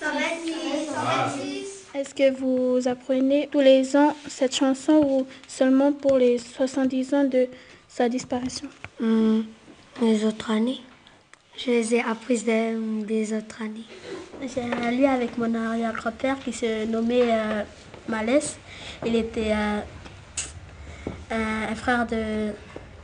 [0.00, 1.86] 126.
[1.94, 7.24] Est-ce que vous apprenez tous les ans cette chanson ou seulement pour les 70 ans
[7.24, 7.46] de
[7.88, 8.68] sa disparition?
[9.00, 9.42] Hmm,
[10.02, 10.80] Les autres années.
[11.56, 12.74] Je les ai apprises des,
[13.06, 13.86] des autres années.
[14.42, 17.62] J'ai lu avec mon arrière-grand-père qui se nommait euh,
[18.08, 18.58] Malès.
[19.06, 19.80] Il était euh,
[21.30, 22.52] un frère de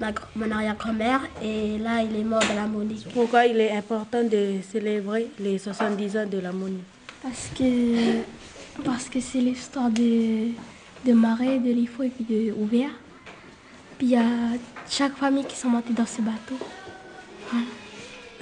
[0.01, 3.07] ma, mon arrière-grand-mère et là il est mort de la Monique.
[3.13, 6.85] Pourquoi il est important de célébrer les 70 ans de la Monique
[7.23, 8.21] Parce que
[8.85, 10.49] parce que c'est l'histoire de,
[11.07, 12.91] de Marais, de Lifo et puis de Ouvert.
[13.99, 14.25] Puis il y a
[14.89, 16.57] chaque famille qui sont montées dans ce bateau.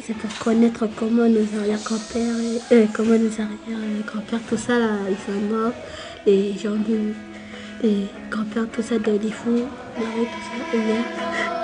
[0.01, 2.37] C'est pour connaître comment nos arrière-grands-pères,
[2.73, 5.73] euh, comment nos arrière-grands-pères, tout ça là, ils sont morts.
[6.27, 7.15] Les gens de,
[7.83, 11.58] les grands-pères, tout ça de Lifo, Marais, tout ça, Ouvert.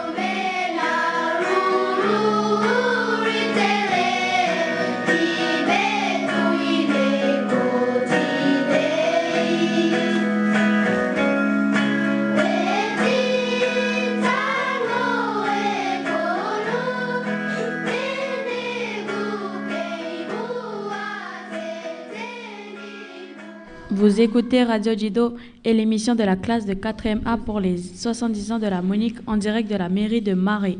[24.05, 25.33] Vous écoutez Radio Dido
[25.65, 29.17] et l'émission de la classe de 4e A pour les 70 ans de la Monique
[29.27, 30.77] en direct de la mairie de Marais.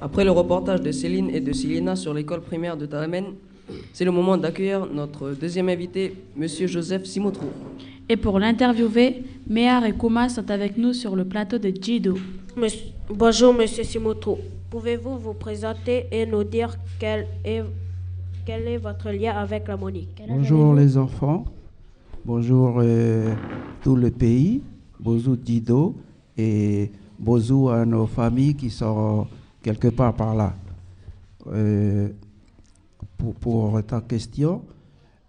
[0.00, 3.26] Après le reportage de Céline et de Silina sur l'école primaire de Taramen,
[3.92, 7.48] c'est le moment d'accueillir notre deuxième invité, Monsieur Joseph Simotrou.
[8.08, 12.16] Et pour l'interviewer, Méar et Kouma sont avec nous sur le plateau de Jido.
[13.10, 14.38] bonjour Monsieur Simotrou.
[14.70, 17.62] Pouvez-vous vous présenter et nous dire quel est,
[18.46, 20.22] quel est votre lien avec la Monique?
[20.26, 21.44] Bonjour les enfants.
[22.26, 23.34] Bonjour euh,
[23.82, 24.62] tout le pays,
[24.98, 25.94] bonjour Dido
[26.38, 29.26] et bonjour à nos familles qui sont
[29.62, 30.56] quelque part par là.
[31.48, 32.08] Euh,
[33.42, 34.62] pour, ta question,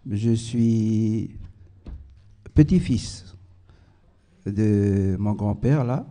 [0.09, 1.31] je suis
[2.53, 3.35] petit-fils
[4.45, 6.05] de mon grand-père là,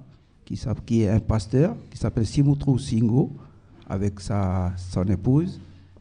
[0.44, 3.32] qui, est un pasteur, qui s'appelle Simoutrou Singo,
[3.88, 5.58] avec sa, son épouse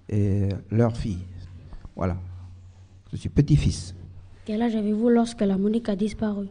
[0.10, 1.24] et leur fille.
[1.96, 2.18] Voilà.
[3.14, 3.96] Je suis petit-fils.
[4.46, 6.48] Quel âge avez-vous lorsque la Monique a disparu?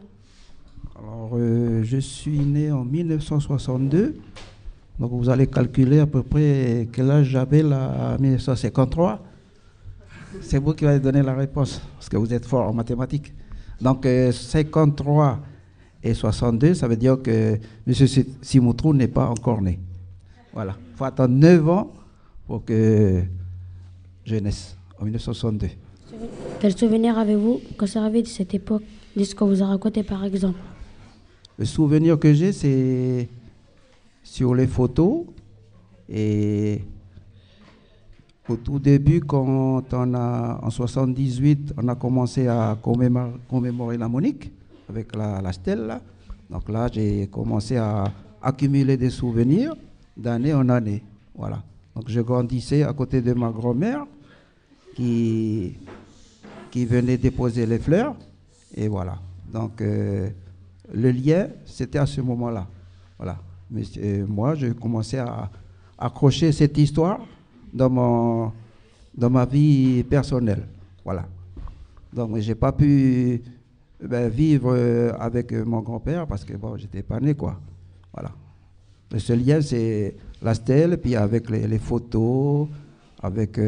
[0.97, 4.15] Alors, euh, je suis né en 1962.
[4.97, 9.19] Donc, vous allez calculer à peu près quel âge j'avais en 1953.
[10.41, 13.31] C'est vous qui allez donner la réponse, parce que vous êtes fort en mathématiques.
[13.79, 17.93] Donc, 53 euh, et 62, ça veut dire que M.
[18.41, 19.79] Simoutrou n'est pas encore né.
[20.51, 20.75] Voilà.
[20.93, 21.93] Il faut attendre 9 ans
[22.47, 23.21] pour que
[24.25, 25.67] je naisse, en 1962.
[26.59, 28.83] Quel souvenir avez-vous conservé de cette époque,
[29.15, 30.59] de ce qu'on vous a raconté par exemple
[31.57, 33.27] Le souvenir que j'ai, c'est
[34.23, 35.25] sur les photos
[36.09, 36.81] et
[38.49, 44.51] au tout début, quand on a, en 78, on a commencé à commémorer, la Monique
[44.89, 45.99] avec la, la stèle.
[46.49, 49.75] Donc là, j'ai commencé à accumuler des souvenirs
[50.17, 51.01] d'année en année.
[51.35, 51.63] Voilà.
[51.95, 54.05] Donc je grandissais à côté de ma grand-mère
[54.95, 55.73] qui
[56.73, 58.15] qui venait déposer les fleurs.
[58.75, 59.19] Et voilà.
[59.53, 60.27] Donc, euh,
[60.91, 62.67] le lien, c'était à ce moment-là.
[63.15, 63.37] Voilà.
[63.69, 65.51] Mais euh, moi, je commençais à
[65.99, 67.19] accrocher cette histoire
[67.71, 68.51] dans, mon,
[69.15, 70.63] dans ma vie personnelle.
[71.05, 71.27] Voilà.
[72.11, 73.43] Donc, je n'ai pas pu
[74.03, 77.59] ben, vivre euh, avec mon grand-père parce que, bon, j'étais pas né, quoi.
[78.11, 78.31] Voilà.
[79.15, 82.67] ce lien, c'est la stèle, puis avec les, photos,
[83.21, 83.59] avec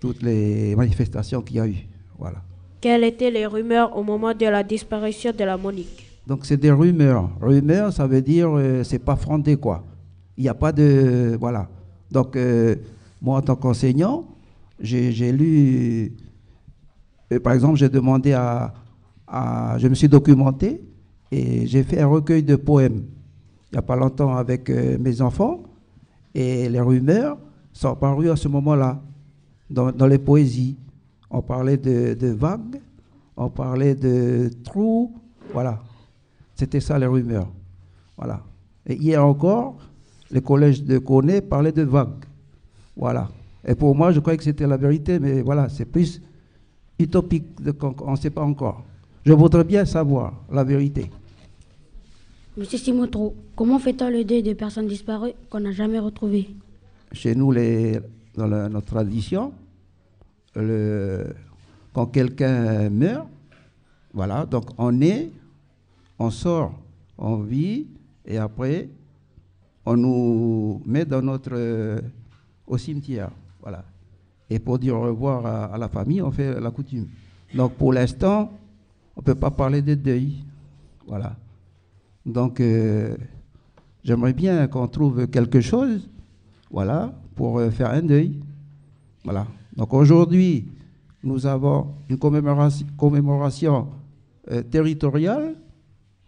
[0.00, 1.89] toutes les manifestations qu'il y a eu.
[2.20, 2.42] Voilà.
[2.82, 6.06] Quelles étaient les rumeurs au moment de la disparition de la Monique?
[6.26, 7.30] Donc c'est des rumeurs.
[7.40, 9.84] Rumeurs, ça veut dire euh, c'est pas fondé quoi.
[10.36, 11.66] Il n'y a pas de voilà.
[12.10, 12.76] Donc euh,
[13.22, 14.24] moi en tant qu'enseignant,
[14.78, 16.12] j'ai lu,
[17.32, 18.72] euh, par exemple, j'ai demandé à,
[19.26, 20.82] à, je me suis documenté
[21.32, 23.04] et j'ai fait un recueil de poèmes
[23.72, 25.62] il n'y a pas longtemps avec mes enfants
[26.34, 27.38] et les rumeurs
[27.72, 29.00] sont parues à ce moment-là
[29.70, 30.76] dans, dans les poésies
[31.30, 32.80] on parlait de, vagues,
[33.36, 35.14] on parlait de trous,
[35.52, 35.80] voilà.
[36.54, 37.48] C'était ça les rumeurs.
[38.16, 38.42] Voilà.
[38.86, 39.76] Et hier encore,
[40.30, 42.24] le collège de Coné parlait de vagues.
[42.96, 43.28] Voilà.
[43.66, 46.20] Et pour moi, je croyais que c'était la vérité, mais voilà, c'est plus
[46.98, 47.46] utopique,
[48.02, 48.82] on ne sait pas encore.
[49.24, 51.10] Je voudrais bien savoir la vérité.
[52.56, 56.48] Monsieur Simotro, comment fait-on le deuil des personnes disparues qu'on n'a jamais retrouvées?
[57.12, 58.00] Chez nous, les,
[58.34, 59.52] dans notre tradition,
[60.54, 61.34] le,
[61.92, 63.26] quand quelqu'un meurt,
[64.12, 65.30] voilà, donc on est,
[66.18, 66.74] on sort,
[67.16, 67.86] on vit,
[68.24, 68.88] et après,
[69.86, 72.00] on nous met dans notre,
[72.66, 73.84] au cimetière, voilà.
[74.48, 77.06] Et pour dire au revoir à, la famille, on fait la coutume.
[77.54, 78.50] Donc pour l'instant,
[79.16, 80.44] on ne peut pas parler de deuil,
[81.06, 81.36] voilà.
[82.26, 83.16] Donc euh,
[84.02, 86.08] j'aimerais bien qu'on trouve quelque chose,
[86.70, 88.40] voilà, pour euh, faire un deuil,
[89.24, 89.46] voilà.
[89.76, 90.66] Donc aujourd'hui,
[91.22, 93.88] nous avons une commémoration,
[94.50, 95.54] euh, territoriale.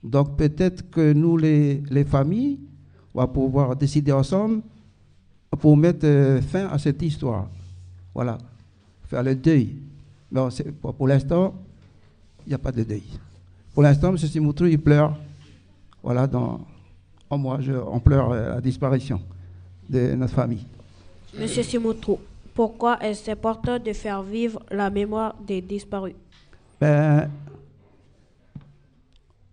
[0.02, 2.58] Donc peut-être que nous, les, les, familles,
[3.14, 4.62] on va pouvoir décider ensemble
[5.60, 7.48] pour mettre euh, fin à cette histoire.
[8.14, 8.38] Voilà,
[9.08, 9.76] faire le deuil.
[10.30, 10.40] Mais
[10.80, 11.54] pour, l'instant,
[12.46, 13.04] il n'y a pas de deuil.
[13.74, 14.18] Pour l'instant, M.
[14.18, 15.16] Simoutrou, il pleure.
[16.02, 16.60] Voilà, dans,
[17.30, 19.20] en moi, je, on pleure euh, la disparition
[19.88, 20.66] de notre famille.
[21.38, 22.18] Monsieur Simoutrou,
[22.54, 26.14] pourquoi est-ce important de faire vivre la mémoire des disparus
[26.80, 27.30] ben,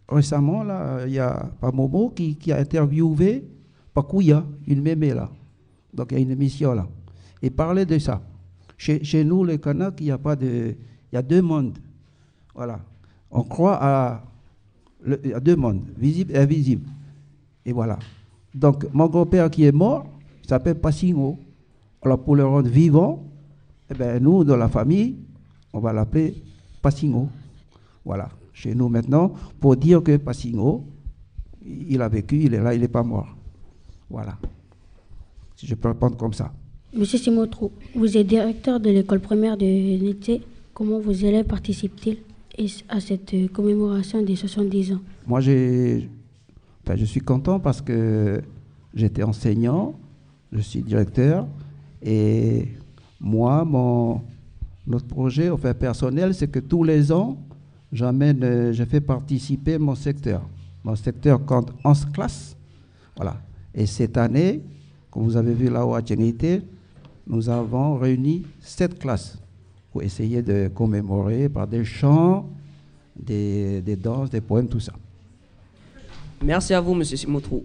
[0.07, 0.63] Récemment,
[1.05, 3.43] il y a Pamomo qui, qui a interviewé
[3.93, 5.29] Pakouya, une mémé là.
[5.93, 6.87] Donc il y a une émission là.
[7.41, 8.21] Et parlait de ça.
[8.77, 10.75] Chez, chez nous, les Kanaks, il y a pas de.
[11.11, 11.77] Il y a deux mondes.
[12.55, 12.79] Voilà.
[13.31, 14.23] On croit à.
[15.33, 16.87] a deux mondes, visible et invisible.
[17.65, 17.99] Et voilà.
[18.53, 20.07] Donc mon grand-père qui est mort,
[20.43, 21.37] il s'appelle Passingo.
[22.01, 23.23] Alors pour le rendre vivant,
[23.89, 25.17] eh ben, nous, dans la famille,
[25.73, 26.35] on va l'appeler
[26.81, 27.27] Passingo.
[28.05, 30.85] Voilà, chez nous maintenant, pour dire que Passingo,
[31.65, 33.35] il a vécu, il est là, il n'est pas mort.
[34.09, 34.37] Voilà.
[35.55, 36.53] Si je peux répondre comme ça.
[36.95, 40.41] Monsieur Simotro, vous êtes directeur de l'école primaire de Nété.
[40.73, 42.17] Comment vos élèves participent-ils
[42.87, 44.99] à cette commémoration des 70 ans?
[45.27, 46.09] Moi, j'ai,
[46.83, 48.41] enfin, je suis content parce que
[48.95, 49.93] j'étais enseignant,
[50.51, 51.45] je suis directeur,
[52.01, 52.67] et
[53.19, 54.21] moi, mon,
[54.87, 57.37] notre projet, enfin personnel, c'est que tous les ans,
[57.91, 60.41] j'amène, euh, je fais participer mon secteur.
[60.83, 62.55] Mon secteur compte 11 classes.
[63.15, 63.37] Voilà.
[63.75, 64.61] Et cette année,
[65.11, 66.61] comme vous avez vu là-haut à Tchénité,
[67.27, 69.37] nous avons réuni 7 classes
[69.91, 72.47] pour essayer de commémorer par des chants,
[73.15, 74.93] des, des danses, des poèmes, tout ça.
[76.41, 77.03] Merci à vous, M.
[77.03, 77.63] Simotrou.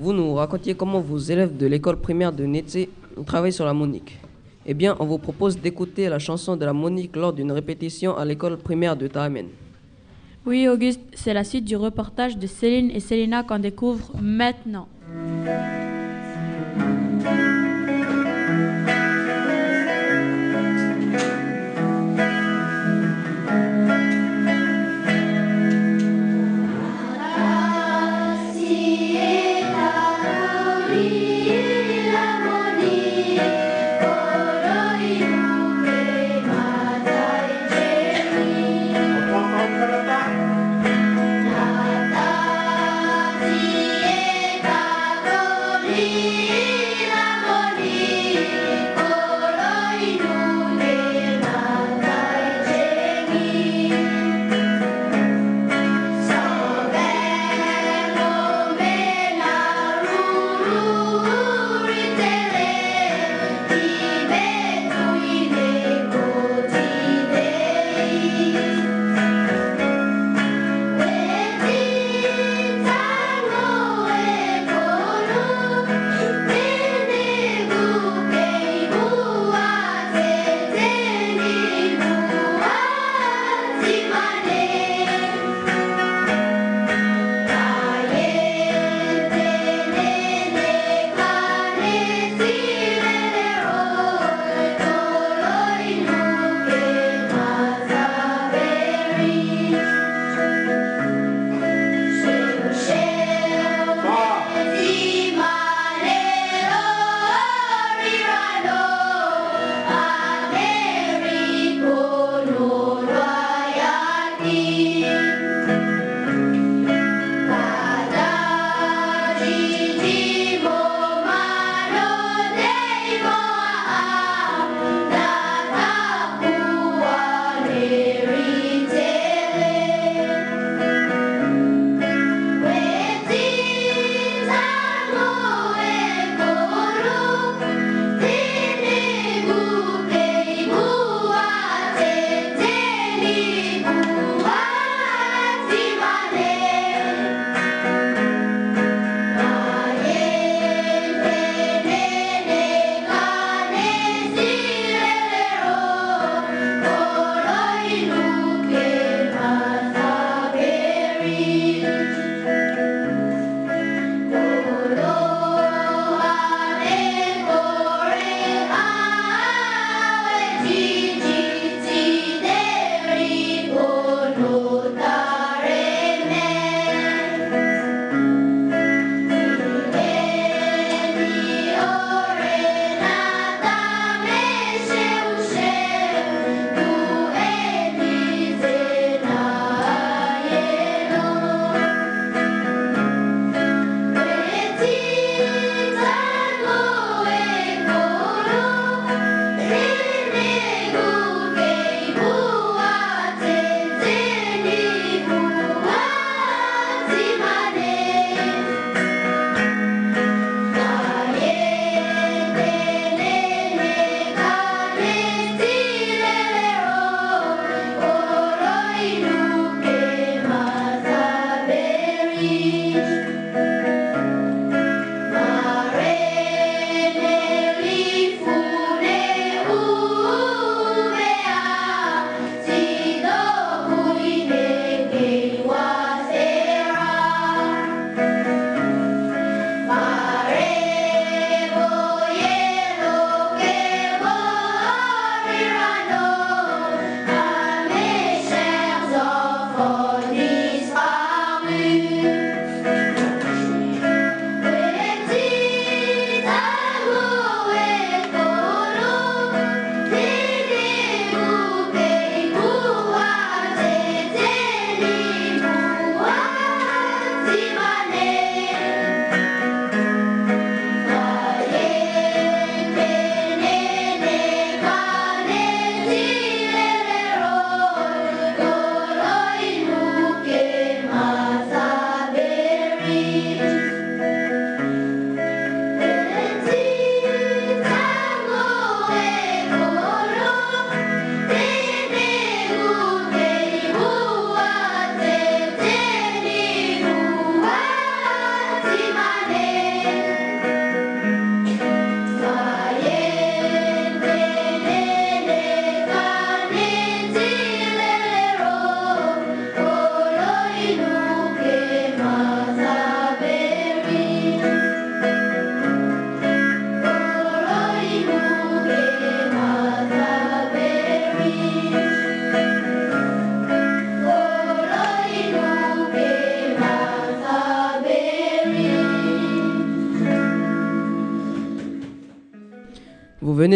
[0.00, 2.88] Vous nous racontiez comment vos élèves de l'école primaire de Nétsé
[3.24, 4.18] travaillent sur la monique.
[4.66, 8.24] Eh bien, on vous propose d'écouter la chanson de la monique lors d'une répétition à
[8.24, 9.46] l'école primaire de Tahamen.
[10.44, 14.88] Oui, Auguste, c'est la suite du reportage de Céline et Célina qu'on découvre maintenant.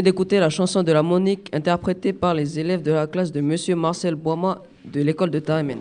[0.02, 3.40] Venez d'écouter la chanson de la Monique interprétée par les élèves de la classe de
[3.40, 5.78] Monsieur Marcel Boima de l'école de Taremen.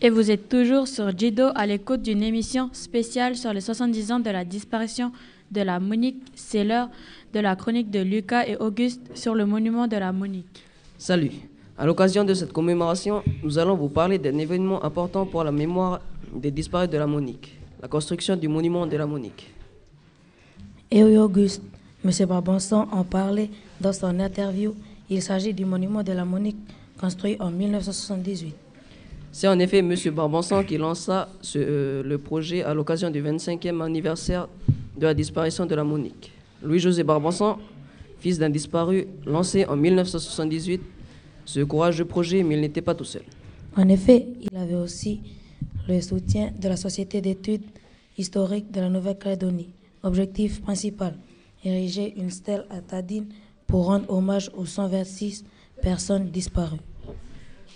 [0.00, 4.18] Et vous êtes toujours sur Jido à l'écoute d'une émission spéciale sur les 70 ans
[4.18, 5.12] de la disparition
[5.52, 6.16] de la Monique.
[6.34, 6.88] C'est l'heure
[7.32, 10.64] de la chronique de Lucas et Auguste sur le monument de la Monique.
[10.98, 11.30] Salut.
[11.78, 16.00] À l'occasion de cette commémoration, nous allons vous parler d'un événement important pour la mémoire
[16.34, 19.52] des disparus de la Monique, la construction du monument de la Monique.
[20.90, 21.62] Et oui, Auguste,
[22.04, 22.10] M.
[22.26, 23.50] Barbanson en parlait
[23.80, 24.74] dans son interview.
[25.08, 26.56] Il s'agit du monument de la Monique
[26.98, 28.54] construit en 1978.
[29.30, 29.94] C'est en effet M.
[30.12, 34.48] Barbanson qui lança ce, euh, le projet à l'occasion du 25e anniversaire
[34.98, 36.32] de la disparition de la Monique.
[36.62, 37.56] Louis-José Barbanson,
[38.18, 40.80] fils d'un disparu, lancé en 1978
[41.44, 43.22] ce courageux projet, mais il n'était pas tout seul.
[43.76, 45.20] En effet, il avait aussi
[45.88, 47.64] le soutien de la Société d'études
[48.18, 49.70] historiques de la Nouvelle-Calédonie.
[50.02, 51.14] Objectif principal,
[51.64, 53.26] ériger une stèle à Tadine
[53.66, 55.44] pour rendre hommage aux 126
[55.80, 56.78] personnes disparues.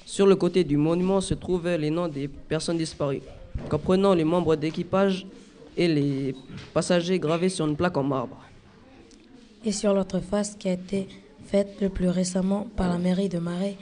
[0.04, 3.22] Sur le côté du monument se trouvaient les noms des personnes disparues,
[3.68, 5.26] comprenant les membres d'équipage
[5.76, 6.34] et les
[6.72, 8.40] passagers gravés sur une plaque en marbre.
[9.64, 11.08] Et sur l'autre face qui a été
[11.44, 13.76] faite le plus récemment par la mairie de Marais,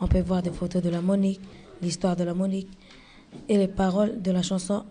[0.00, 1.40] on peut voir des photos de la Monique,
[1.80, 2.68] l'histoire de la Monique
[3.48, 4.84] et les paroles de la chanson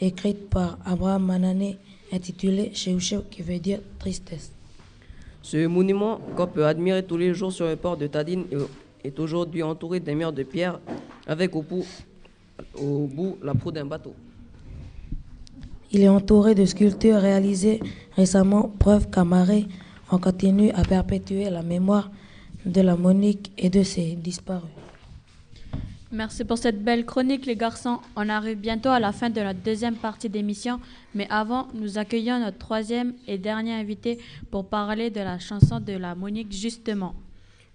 [0.00, 1.78] écrite par Abraham Manané
[2.12, 4.52] intitulée Cheucheu qui veut dire tristesse.
[5.42, 8.44] Ce monument qu'on peut admirer tous les jours sur le port de Tadine
[9.04, 10.80] est aujourd'hui entouré d'un mur de pierre
[11.26, 11.86] avec au bout,
[12.74, 14.14] au bout la proue d'un bateau.
[15.92, 17.80] Il est entouré de sculptures réalisées
[18.16, 19.66] récemment, preuve qu'à Marais,
[20.10, 22.10] on continue à perpétuer la mémoire
[22.64, 24.70] de la Monique et de ses disparus.
[26.12, 27.98] Merci pour cette belle chronique, les garçons.
[28.14, 30.78] On arrive bientôt à la fin de notre deuxième partie d'émission,
[31.14, 34.18] mais avant, nous accueillons notre troisième et dernier invité
[34.50, 37.14] pour parler de la chanson de la Monique, justement.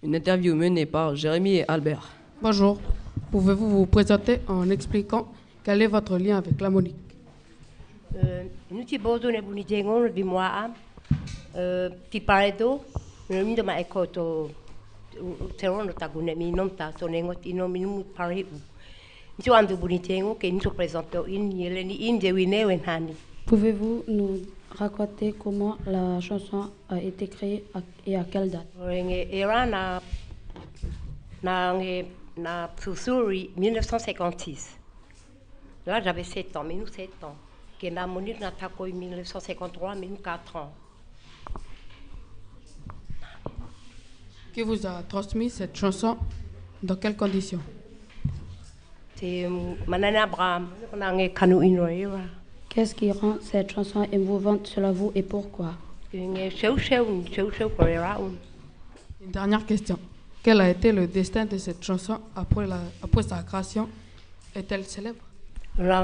[0.01, 2.09] Une interview menée par Jérémy et Albert.
[2.41, 2.79] Bonjour.
[3.31, 5.27] Pouvez-vous vous présenter en expliquant
[5.63, 6.95] quel est votre lien avec la Monique?
[8.71, 9.31] Nous ti pare do
[13.29, 14.49] no mi do ma e ko to
[15.57, 18.57] te rono ta gune mi non ta so nengo ti no mi nu pare u
[19.35, 22.65] ni so andu buni tengo che ni so presento in yele ni in de wine
[22.65, 23.15] wen hani
[23.45, 24.39] Pouvez-vous nous
[24.77, 27.65] raconter comment la chanson a été créée
[28.05, 28.67] et à quelle date?
[28.79, 30.01] Renge era na
[31.43, 31.73] na
[32.37, 34.77] na Susuri 1956
[35.85, 37.35] Là, j'avais 7 ans, mais nous 7 ans.
[38.07, 40.71] Monique n'a pas 1953, mais nous 4 ans.
[44.53, 46.17] Qui vous a transmis cette chanson
[46.83, 47.61] Dans quelles conditions?
[51.61, 52.19] Inoira.
[52.67, 55.75] Qu'est-ce qui rend cette chanson émouvante selon vous et pourquoi?
[56.13, 56.51] Une
[59.31, 59.97] dernière question.
[60.43, 63.87] Quel a été le destin de cette chanson après, la, après sa création?
[64.53, 65.23] Est-elle célèbre?
[65.77, 66.03] La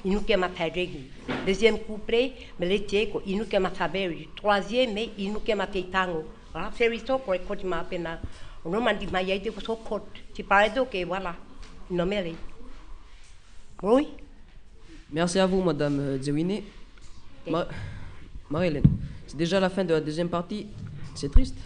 [0.00, 1.10] teko inu ke ma padregi
[1.46, 6.24] deuxième couplet me le teko inu ke ma taberi troisième me inu ke ma teitango.
[6.54, 8.18] Ra feri so ko ko ma pena
[8.64, 10.02] ono mandi mai de ko so kot
[10.34, 11.34] ti pare do ke voilà.
[11.90, 12.34] No mele
[13.82, 14.08] oui.
[15.12, 16.62] Merci à vous, Madame Zewine.
[17.48, 17.66] Ma
[18.48, 18.84] Marie-Hélène,
[19.26, 20.66] c'est déjà la fin de la deuxième partie.
[21.14, 21.56] C'est triste.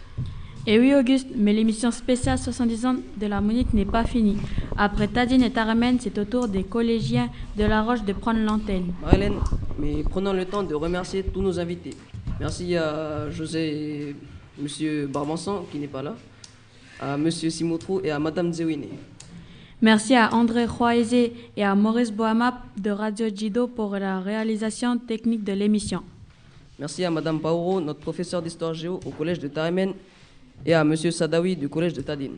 [0.65, 4.37] Et oui, Auguste, mais l'émission spéciale 70 ans de la Monique n'est pas finie.
[4.77, 8.93] Après Tadine et Taramène, c'est au tour des collégiens de La Roche de prendre l'antenne.
[9.01, 9.35] Marie-Hélène,
[9.79, 11.95] mais prenons le temps de remercier tous nos invités.
[12.41, 14.13] Merci à José,
[14.59, 16.15] Monsieur Barbanson, qui n'est pas là,
[16.99, 18.83] à Monsieur Simotrou et à Madame Zewine.
[19.81, 25.45] Merci à André Roisé et à Maurice Boamap de Radio Jido pour la réalisation technique
[25.45, 26.03] de l'émission.
[26.77, 29.93] Merci à Madame Pauro, notre professeur d'histoire géo au collège de Taremen,
[30.65, 32.33] et à Monsieur Sadawi du collège de Tadine.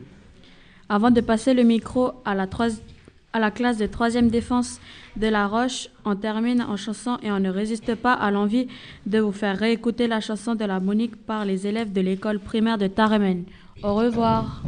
[0.88, 4.80] Avant de passer le micro à la, classe de troisième défense
[5.16, 8.68] de La Roche, on termine en chanson et on ne résiste pas à l'envie
[9.04, 12.78] de vous faire réécouter la chanson de la Monique par les élèves de l'école primaire
[12.78, 13.44] de Taremen.
[13.82, 14.62] Au revoir.